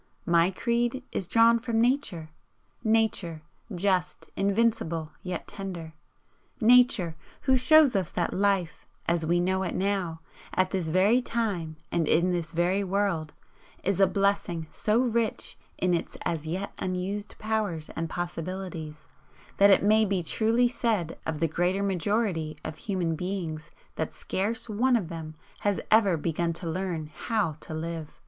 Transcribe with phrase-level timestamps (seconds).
[0.25, 2.31] My creed is drawn from Nature
[2.83, 3.43] Nature,
[3.75, 5.93] just, invincible, yet tender
[6.59, 10.21] Nature, who shows us that Life, as we know it now,
[10.55, 13.33] at this very time and in this very world,
[13.83, 19.05] is a blessing so rich in its as yet unused powers and possibilities,
[19.57, 24.67] that it may be truly said of the greater majority of human beings that scarce
[24.67, 28.17] one of them has ever begun to learn HOW to live.